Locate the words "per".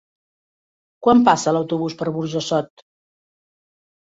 2.01-2.09